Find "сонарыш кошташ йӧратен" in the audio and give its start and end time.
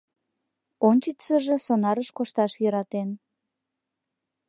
1.65-3.09